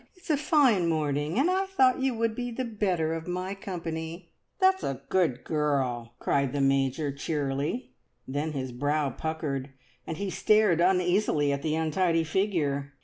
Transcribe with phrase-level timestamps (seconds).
[0.15, 4.31] It's a fine morning, and I thought you would be the better of my company."
[4.59, 7.91] "That's a good girl!" cried the Major cheerily;
[8.27, 9.69] then his brow puckered,
[10.07, 12.93] and he stared uneasily at the untidy figure.